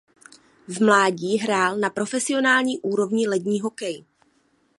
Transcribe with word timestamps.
V 0.67 0.79
mládí 0.85 1.37
hrál 1.37 1.77
na 1.77 1.89
profesionální 1.89 2.79
úrovni 2.79 3.27
lední 3.27 3.61
hokej. 3.61 4.05